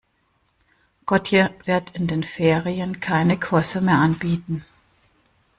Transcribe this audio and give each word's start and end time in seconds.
Gotje 1.05 1.53
wird 1.65 1.91
in 1.93 2.07
den 2.07 2.23
Ferien 2.23 3.01
keine 3.01 3.39
Kurse 3.39 3.81
mehr 3.81 3.99
anbieten. 3.99 4.65